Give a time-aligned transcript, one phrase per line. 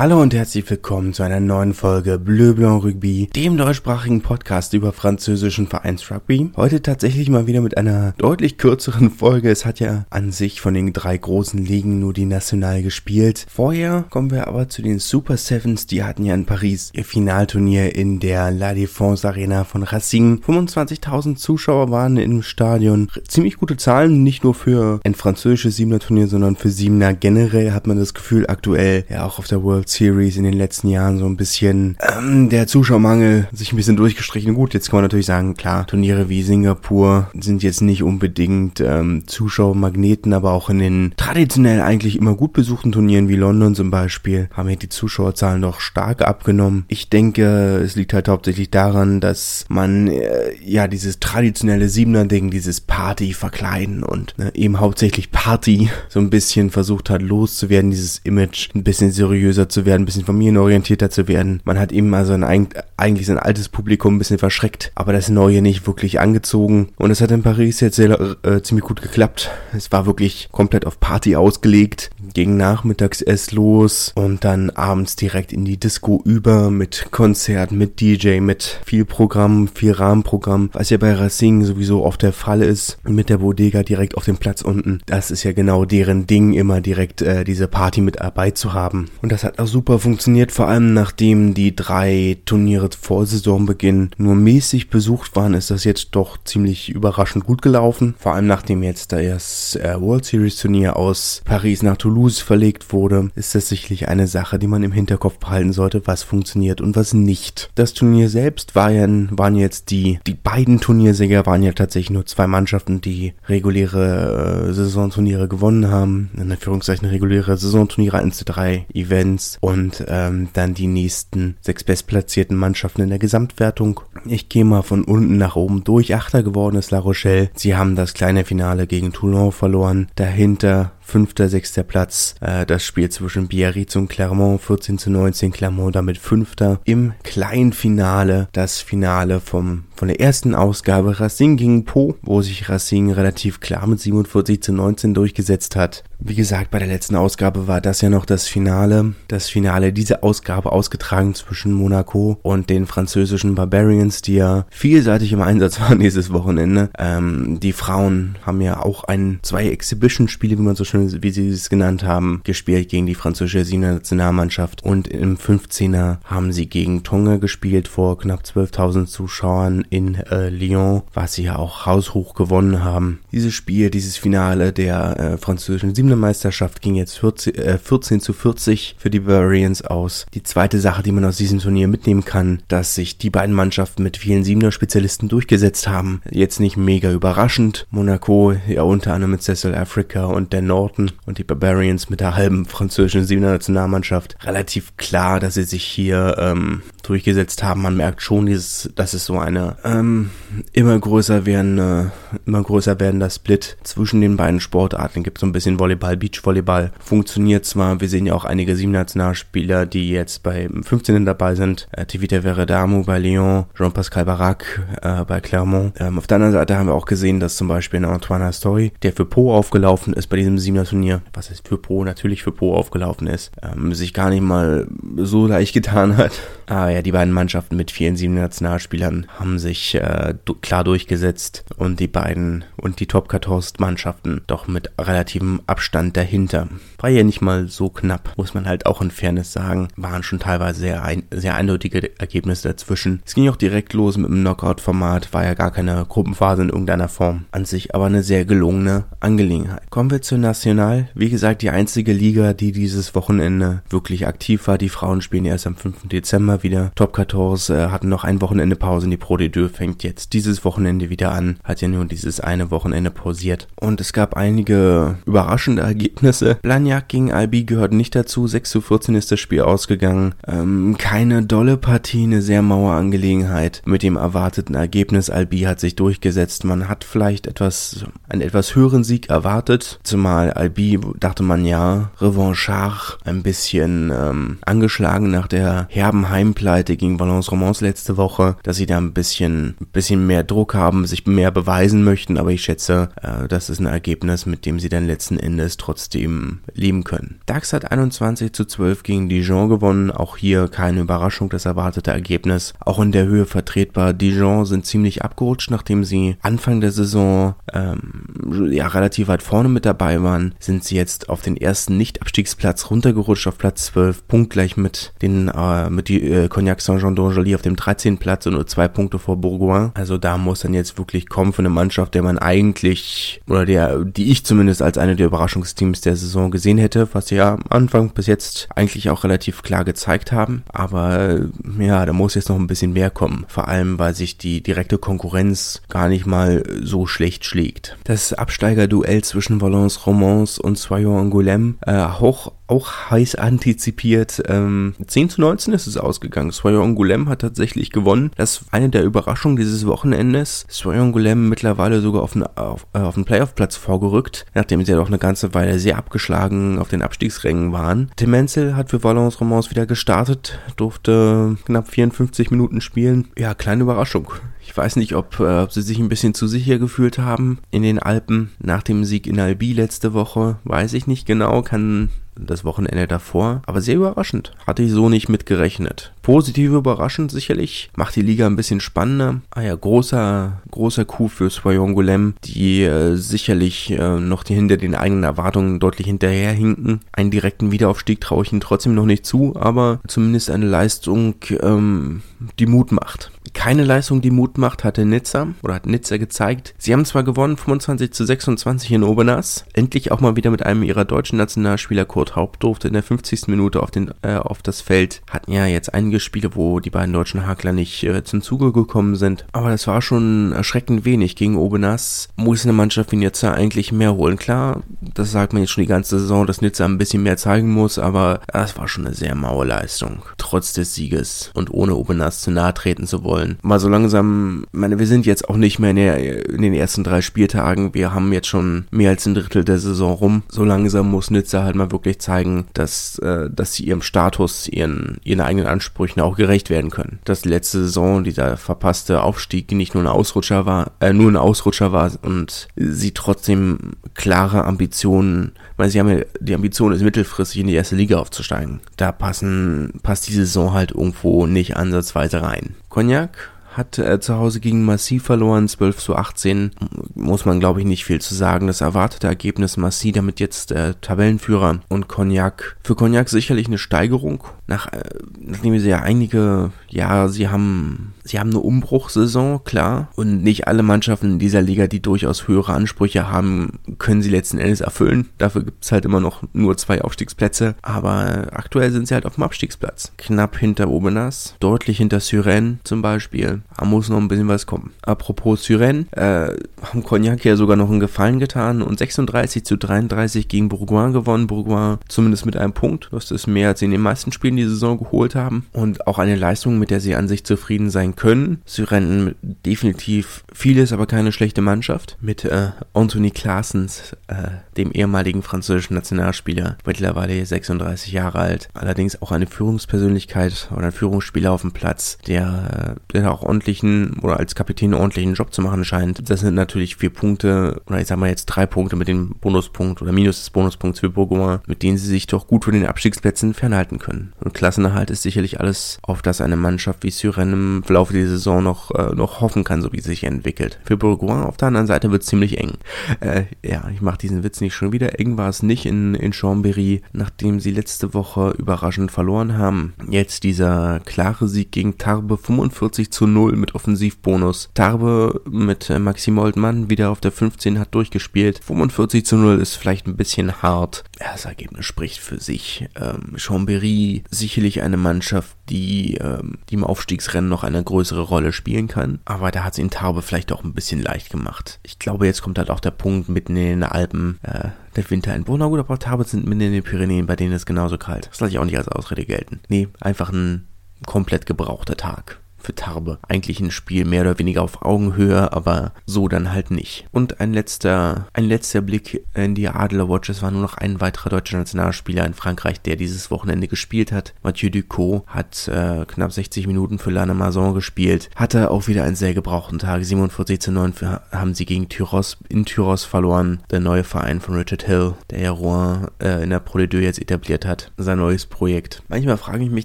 [0.00, 4.94] Hallo und herzlich willkommen zu einer neuen Folge Bleu Blanc Rugby, dem deutschsprachigen Podcast über
[4.94, 6.52] französischen Vereinsrugby.
[6.56, 9.50] Heute tatsächlich mal wieder mit einer deutlich kürzeren Folge.
[9.50, 13.44] Es hat ja an sich von den drei großen Ligen nur die National gespielt.
[13.50, 15.86] Vorher kommen wir aber zu den Super Sevens.
[15.86, 20.40] Die hatten ja in Paris ihr Finalturnier in der La Défense Arena von Racing.
[20.40, 23.10] 25.000 Zuschauer waren im Stadion.
[23.28, 27.86] Ziemlich gute Zahlen, nicht nur für ein französisches Siebener Turnier, sondern für Siebener generell hat
[27.86, 31.26] man das Gefühl aktuell, ja auch auf der World Series in den letzten Jahren so
[31.26, 34.54] ein bisschen ähm, der Zuschauermangel sich ein bisschen durchgestrichen.
[34.54, 39.24] Gut, jetzt kann man natürlich sagen, klar, Turniere wie Singapur sind jetzt nicht unbedingt ähm,
[39.26, 44.48] Zuschauermagneten, aber auch in den traditionell eigentlich immer gut besuchten Turnieren wie London zum Beispiel
[44.52, 46.84] haben ja die Zuschauerzahlen doch stark abgenommen.
[46.88, 52.80] Ich denke, es liegt halt hauptsächlich daran, dass man äh, ja dieses traditionelle Siebener-Ding, dieses
[52.80, 58.70] Party verkleiden und ne, eben hauptsächlich Party so ein bisschen versucht hat loszuwerden, dieses Image
[58.74, 61.60] ein bisschen seriöser zu werden, ein bisschen familienorientierter zu werden.
[61.64, 65.62] Man hat eben also ein, eigentlich sein altes Publikum ein bisschen verschreckt, aber das Neue
[65.62, 66.88] nicht wirklich angezogen.
[66.96, 69.50] Und es hat in Paris jetzt sehr, äh, ziemlich gut geklappt.
[69.76, 72.10] Es war wirklich komplett auf Party ausgelegt.
[72.34, 78.00] Ging nachmittags erst los und dann abends direkt in die Disco über mit Konzert, mit
[78.00, 82.98] DJ, mit viel Programm, viel Rahmenprogramm, was ja bei Racing sowieso oft der Fall ist,
[83.08, 85.00] mit der Bodega direkt auf dem Platz unten.
[85.06, 89.10] Das ist ja genau deren Ding, immer direkt äh, diese Party mit dabei zu haben.
[89.22, 94.90] Und das hat super funktioniert, vor allem nachdem die drei Turniere vor Saisonbeginn nur mäßig
[94.90, 98.14] besucht waren, ist das jetzt doch ziemlich überraschend gut gelaufen.
[98.18, 103.30] Vor allem nachdem jetzt das äh, World Series Turnier aus Paris nach Toulouse verlegt wurde,
[103.34, 107.12] ist das sicherlich eine Sache, die man im Hinterkopf behalten sollte, was funktioniert und was
[107.12, 107.70] nicht.
[107.74, 112.26] Das Turnier selbst war ja, waren jetzt die, die beiden Turniersieger waren ja tatsächlich nur
[112.26, 116.30] zwei Mannschaften, die reguläre äh, Saisonturniere gewonnen haben.
[116.34, 122.56] In Anführungszeichen reguläre Saisonturniere 1 zu 3 Events und ähm, dann die nächsten sechs bestplatzierten
[122.56, 124.00] Mannschaften in der Gesamtwertung.
[124.26, 126.14] Ich gehe mal von unten nach oben durch.
[126.14, 127.50] Achter geworden ist La Rochelle.
[127.54, 130.08] Sie haben das kleine Finale gegen Toulon verloren.
[130.14, 132.36] Dahinter fünfter, sechster Platz.
[132.40, 135.50] Äh, das Spiel zwischen Biarritz und Clermont 14 zu 19.
[135.50, 136.80] Clermont damit fünfter.
[136.84, 143.12] Im Kleinfinale das Finale vom von der ersten Ausgabe Racing gegen Po, wo sich Racing
[143.12, 146.04] relativ klar mit 47 zu 19 durchgesetzt hat.
[146.18, 149.12] Wie gesagt, bei der letzten Ausgabe war das ja noch das Finale.
[149.28, 155.42] Das Finale dieser Ausgabe ausgetragen zwischen Monaco und den französischen Barbarians, die ja vielseitig im
[155.42, 156.88] Einsatz waren dieses Wochenende.
[156.98, 161.48] Ähm, die Frauen haben ja auch ein, zwei Exhibition-Spiele, wie man so schön, wie sie
[161.48, 167.02] es genannt haben, gespielt gegen die französische Siebener Nationalmannschaft und im 15er haben sie gegen
[167.02, 172.84] Tonga gespielt vor knapp 12.000 Zuschauern in äh, Lyon, was sie ja auch haushoch gewonnen
[172.84, 173.20] haben.
[173.32, 178.32] Dieses Spiel, dieses Finale der äh, französischen Siebener Meisterschaft ging jetzt 14, äh, 14 zu
[178.32, 180.26] 40 für die Bavarians aus.
[180.34, 184.02] Die zweite Sache, die man aus diesem Turnier mitnehmen kann, dass sich die beiden Mannschaften
[184.02, 186.22] mit vielen Siebener Spezialisten durchgesetzt haben.
[186.30, 187.86] Jetzt nicht mega überraschend.
[187.90, 192.36] Monaco ja unter anderem mit Cecil Africa und der Norton und die Barbarians mit der
[192.36, 194.36] halben französischen Siebener Nationalmannschaft.
[194.44, 197.82] Relativ klar, dass sie sich hier ähm, durchgesetzt haben.
[197.82, 200.30] Man merkt schon, dieses, dass es so eine ähm,
[200.72, 202.12] immer größer werdende,
[202.46, 205.38] immer größer werdender Split zwischen den beiden Sportarten gibt.
[205.38, 208.00] So ein bisschen Volleyball, Beachvolleyball funktioniert zwar.
[208.00, 211.24] Wir sehen ja auch einige Sieben-Nationalspieler, die jetzt bei 15.
[211.24, 211.88] dabei sind.
[211.92, 215.94] Äh, Tivita Veredamo bei Lyon, Jean-Pascal Barak äh, bei Clermont.
[215.98, 219.12] Ähm, auf der anderen Seite haben wir auch gesehen, dass zum Beispiel Antoine Astori, der
[219.12, 222.76] für Po aufgelaufen ist bei diesem Siebener Turnier, was heißt für Po, natürlich für Po
[222.76, 224.86] aufgelaufen ist, ähm, sich gar nicht mal
[225.16, 226.30] so leicht getan hat.
[226.66, 231.98] Aber ja, die beiden Mannschaften mit vielen sieben Nationalspielern haben sich äh, klar durchgesetzt und
[231.98, 236.68] die beiden und die Top 14 Mannschaften doch mit relativem Abstand dahinter.
[236.98, 239.88] War ja nicht mal so knapp, muss man halt auch in Fairness sagen.
[239.96, 243.22] Waren schon teilweise sehr, ein, sehr eindeutige Ergebnisse dazwischen.
[243.26, 247.08] Es ging auch direkt los mit dem Knockout-Format, war ja gar keine Gruppenphase in irgendeiner
[247.08, 247.46] Form.
[247.50, 249.90] An sich aber eine sehr gelungene Angelegenheit.
[249.90, 251.08] Kommen wir zur National.
[251.14, 254.76] Wie gesagt, die einzige Liga, die dieses Wochenende wirklich aktiv war.
[254.76, 256.08] Die Frauen spielen erst am 5.
[256.08, 256.92] Dezember wieder.
[256.96, 261.08] Top 14 äh, hatten noch ein Wochenende Pause die Pro D2 fängt jetzt dieses Wochenende
[261.08, 261.56] wieder an.
[261.64, 263.68] Hat ja nur dieses eine Wochenende pausiert.
[263.80, 266.58] Und es gab einige überraschende Ergebnisse.
[266.60, 268.46] Blagnac gegen Albi gehört nicht dazu.
[268.46, 270.34] 6 zu 14 ist das Spiel ausgegangen.
[270.46, 273.80] Ähm, keine dolle Partie, eine sehr maue Angelegenheit.
[273.86, 276.64] Mit dem erwarteten Ergebnis Albi hat sich durchgesetzt.
[276.64, 280.00] Man hat vielleicht etwas, einen etwas höheren Sieg erwartet.
[280.02, 286.96] Zumal Albi dachte man ja, Revanchard, ein bisschen ähm, angeschlagen nach der herben Heimplatte Pleite
[286.96, 291.04] gegen Valence Romans letzte Woche, dass sie da ein bisschen, ein bisschen mehr Druck haben,
[291.04, 294.88] sich mehr beweisen möchten, aber ich schätze, äh, das ist ein Ergebnis, mit dem sie
[294.88, 297.40] dann letzten Endes trotzdem leben können.
[297.46, 302.72] DAX hat 21 zu 12 gegen Dijon gewonnen, auch hier keine Überraschung, das erwartete Ergebnis,
[302.78, 304.12] auch in der Höhe vertretbar.
[304.12, 309.84] Dijon sind ziemlich abgerutscht, nachdem sie Anfang der Saison ähm, ja relativ weit vorne mit
[309.84, 315.12] dabei waren, sind sie jetzt auf den ersten Nicht-Abstiegsplatz runtergerutscht auf Platz 12, punktgleich mit
[315.22, 318.18] den äh, mit die äh, Cognac Saint-Jean d'Angely auf dem 13.
[318.18, 319.90] Platz und nur zwei Punkte vor Bourgoin.
[319.94, 324.04] Also da muss dann jetzt wirklich kommen von einer Mannschaft, der man eigentlich oder der
[324.04, 327.64] die ich zumindest als eine der Überraschungsteams der Saison gesehen hätte, was sie ja am
[327.68, 330.62] Anfang bis jetzt eigentlich auch relativ klar gezeigt haben.
[330.68, 331.40] Aber
[331.78, 333.44] ja, da muss jetzt noch ein bisschen mehr kommen.
[333.48, 337.96] Vor allem, weil sich die direkte Konkurrenz gar nicht mal so schlecht schlägt.
[338.04, 344.42] Das Absteigerduell zwischen Valence Romans und Soyon Angoulême äh, hoch auch heiß antizipiert.
[344.46, 346.52] Ähm, 10 zu 19 ist es ausgegangen.
[346.52, 348.30] Soyon Angoulême hat tatsächlich gewonnen.
[348.36, 350.66] Das ist eine der Überraschungen dieses Wochenendes.
[350.68, 354.98] Soyon Angoulême mittlerweile sogar auf, den, auf, äh, auf den Playoff-Platz vorgerückt, nachdem sie ja
[354.98, 358.12] doch eine ganze Weile sehr abgeschlagen auf den Abstiegsrängen waren.
[358.14, 363.28] Tim Menzel hat für Valence Romans wieder gestartet, durfte knapp 54 Minuten spielen.
[363.36, 364.30] Ja, kleine Überraschung.
[364.70, 367.82] Ich weiß nicht, ob, äh, ob sie sich ein bisschen zu sicher gefühlt haben in
[367.82, 370.58] den Alpen nach dem Sieg in Albi letzte Woche.
[370.62, 373.62] Weiß ich nicht genau, kann das Wochenende davor.
[373.66, 374.52] Aber sehr überraschend.
[374.68, 376.12] Hatte ich so nicht mitgerechnet.
[376.30, 377.90] Positiv überraschend sicherlich.
[377.96, 379.40] Macht die Liga ein bisschen spannender.
[379.50, 384.76] Ah ja, großer, großer Coup für Soyon Golem, die äh, sicherlich äh, noch die hinter
[384.76, 387.00] den eigenen Erwartungen deutlich hinterherhinken.
[387.10, 392.22] Einen direkten Wiederaufstieg traue ich ihnen trotzdem noch nicht zu, aber zumindest eine Leistung, ähm,
[392.60, 393.32] die Mut macht.
[393.52, 396.74] Keine Leistung, die Mut macht, hatte Nizza oder hat Nizza gezeigt.
[396.78, 399.64] Sie haben zwar gewonnen, 25 zu 26 in Obernas.
[399.72, 403.48] Endlich auch mal wieder mit einem ihrer deutschen Nationalspieler Kurt Haupt durfte in der 50.
[403.48, 405.22] Minute auf, den, äh, auf das Feld.
[405.28, 409.16] Hatten ja jetzt einige Spiele, wo die beiden deutschen Hakler nicht äh, zum Zuge gekommen
[409.16, 409.46] sind.
[409.52, 411.36] Aber das war schon erschreckend wenig.
[411.36, 414.36] Gegen Obernas muss eine Mannschaft wie Nizza eigentlich mehr holen.
[414.36, 414.82] Klar,
[415.14, 417.98] das sagt man jetzt schon die ganze Saison, dass Nizza ein bisschen mehr zeigen muss,
[417.98, 420.22] aber das war schon eine sehr maue Leistung.
[420.38, 423.58] Trotz des Sieges und ohne Obernas zu nahe treten zu wollen.
[423.62, 427.04] Mal so langsam, meine, wir sind jetzt auch nicht mehr in, der, in, den ersten
[427.04, 427.94] drei Spieltagen.
[427.94, 430.42] Wir haben jetzt schon mehr als ein Drittel der Saison rum.
[430.48, 435.18] So langsam muss Nizza halt mal wirklich zeigen, dass, äh, dass sie ihrem Status, ihren,
[435.24, 435.66] ihren eigenen
[436.00, 437.18] Ansprüchen auch gerecht werden können.
[437.24, 441.92] Dass letzte Saison, dieser verpasste Aufstieg nicht nur ein Ausrutscher war, äh, nur ein Ausrutscher
[441.92, 447.66] war und sie trotzdem klare Ambitionen, weil sie haben ja die Ambition ist mittelfristig in
[447.66, 448.80] die erste Liga aufzusteigen.
[448.96, 452.74] Da passen, passt die Saison halt irgendwo nicht ansatzweise rein.
[452.88, 456.72] Cognac hat äh, zu Hause gegen Massiv verloren, 12 zu 18.
[457.14, 458.66] Muss man, glaube ich, nicht viel zu sagen.
[458.66, 462.76] Das erwartete Ergebnis Massiv damit jetzt äh, Tabellenführer und Cognac.
[462.82, 464.44] Für Cognac sicherlich eine Steigerung.
[464.66, 465.02] Nach, äh,
[465.38, 470.08] nachdem sie ja einige, ja, sie haben Sie haben eine Umbruchsaison, klar.
[470.14, 474.58] Und nicht alle Mannschaften in dieser Liga, die durchaus höhere Ansprüche haben, können sie letzten
[474.58, 475.28] Endes erfüllen.
[475.38, 477.74] Dafür gibt es halt immer noch nur zwei Aufstiegsplätze.
[477.82, 480.12] Aber aktuell sind sie halt auf dem Abstiegsplatz.
[480.16, 483.62] Knapp hinter Obenas, deutlich hinter Syren zum Beispiel.
[483.76, 484.92] Da muss noch ein bisschen was kommen.
[485.02, 490.46] Apropos Syren, äh, haben Cognac ja sogar noch einen Gefallen getan und 36 zu 33
[490.46, 491.48] gegen Bourgoin gewonnen.
[491.48, 493.08] Bourgoin zumindest mit einem Punkt.
[493.10, 495.66] Das ist mehr, als sie in den meisten Spielen die Saison geholt haben.
[495.72, 498.62] Und auch eine Leistung, mit der sie an sich zufrieden sein können.
[498.78, 502.16] Rennen definitiv vieles, aber keine schlechte Mannschaft.
[502.20, 508.68] Mit äh, Anthony Claessens, äh, dem ehemaligen französischen Nationalspieler, mittlerweile 36 Jahre alt.
[508.74, 514.18] Allerdings auch eine Führungspersönlichkeit oder ein Führungsspieler auf dem Platz, der, äh, der auch ordentlichen
[514.20, 516.28] oder als Kapitän ordentlichen Job zu machen scheint.
[516.28, 520.02] Das sind natürlich vier Punkte, oder ich sag mal jetzt drei Punkte mit dem Bonuspunkt
[520.02, 523.54] oder Minus des Bonuspunkts für Bourgoin, mit denen sie sich doch gut von den Abstiegsplätzen
[523.54, 524.32] fernhalten können.
[524.40, 528.28] Und Klassenerhalt ist sicherlich alles, auf das eine Mannschaft wie Syren im Verlauf Laufe der
[528.28, 530.78] Saison noch, äh, noch hoffen kann, so wie es sich entwickelt.
[530.84, 532.78] Für Bourgoin auf der anderen Seite wird es ziemlich eng.
[533.20, 535.20] Äh, ja, ich mache diesen Witz nicht schon wieder.
[535.20, 539.92] Eng war es nicht in, in Chambéry, nachdem sie letzte Woche überraschend verloren haben.
[540.08, 544.70] Jetzt dieser klare Sieg gegen Tarbe 45 zu 0 mit Offensivbonus.
[544.72, 548.64] Tarbe mit äh, Maxim Oldmann wieder auf der 15 hat durchgespielt.
[548.64, 551.04] 45 zu 0 ist vielleicht ein bisschen hart.
[551.18, 552.88] Das Ergebnis spricht für sich.
[552.98, 558.88] Ähm, Chambéry sicherlich eine Mannschaft, die, ähm, die im Aufstiegsrennen noch eine größere Rolle spielen
[558.88, 559.20] kann.
[559.24, 561.78] Aber da hat es ihn Taube vielleicht auch ein bisschen leicht gemacht.
[561.82, 565.34] Ich glaube, jetzt kommt halt auch der Punkt mitten in den Alpen, äh, der Winter
[565.34, 568.28] in Na gut, aber Taube sind mitten in den Pyrenäen, bei denen ist genauso kalt.
[568.30, 569.60] Das lasse ich auch nicht als Ausrede gelten.
[569.68, 570.66] Nee, einfach ein
[571.06, 573.18] komplett gebrauchter Tag für Tarbe.
[573.28, 577.06] Eigentlich ein Spiel mehr oder weniger auf Augenhöhe, aber so dann halt nicht.
[577.12, 580.28] Und ein letzter, ein letzter Blick in die Adler Watch.
[580.28, 584.34] Es war nur noch ein weiterer deutscher Nationalspieler in Frankreich, der dieses Wochenende gespielt hat.
[584.42, 588.30] Mathieu Ducot hat äh, knapp 60 Minuten für Lana Mason gespielt.
[588.36, 590.04] Hatte auch wieder einen sehr gebrauchten Tag.
[590.04, 593.60] 47 zu 9 für, haben sie gegen Tyros in Tyros verloren.
[593.70, 597.20] Der neue Verein von Richard Hill, der ja Rouen äh, in der Pro de jetzt
[597.20, 597.92] etabliert hat.
[597.96, 599.02] Sein neues Projekt.
[599.08, 599.84] Manchmal frage ich mich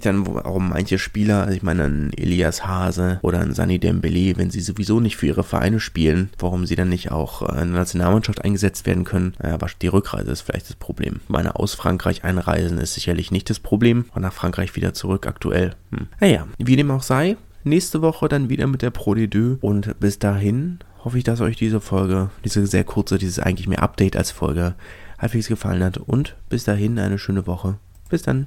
[0.00, 4.60] dann, warum manche Spieler, also ich meine Elias Hase oder an Sani Dembele, wenn sie
[4.60, 8.86] sowieso nicht für ihre Vereine spielen, warum sie dann nicht auch in der Nationalmannschaft eingesetzt
[8.86, 9.34] werden können.
[9.38, 11.20] Aber die Rückreise ist vielleicht das Problem.
[11.28, 14.06] Meine aus Frankreich einreisen ist sicherlich nicht das Problem.
[14.14, 15.74] Und nach Frankreich wieder zurück aktuell.
[15.90, 16.08] Hm.
[16.20, 19.58] Naja, wie dem auch sei, nächste Woche dann wieder mit der Pro de Deux.
[19.60, 23.82] Und bis dahin hoffe ich, dass euch diese Folge, diese sehr kurze, dieses eigentlich mehr
[23.82, 24.74] Update als Folge,
[25.18, 25.98] halbwegs gefallen hat.
[25.98, 27.78] Und bis dahin eine schöne Woche.
[28.08, 28.46] Bis dann.